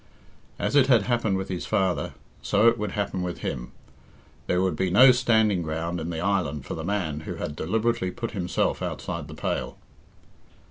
As 0.57 0.75
it 0.75 0.87
had 0.87 1.03
happened 1.03 1.37
with 1.37 1.49
his 1.49 1.67
father, 1.67 2.15
so 2.41 2.67
it 2.67 2.79
would 2.79 2.93
happen 2.93 3.21
with 3.21 3.41
him 3.41 3.71
there 4.47 4.59
would 4.59 4.75
be 4.75 4.89
no 4.89 5.11
standing 5.11 5.61
ground 5.61 5.99
in 5.99 6.09
the 6.09 6.19
island 6.19 6.65
for 6.65 6.73
the 6.73 6.83
man 6.83 7.19
who 7.19 7.35
had 7.35 7.55
deliberately 7.55 8.09
put 8.09 8.31
himself 8.31 8.81
outside 8.81 9.27
the 9.27 9.35
pale. 9.35 9.77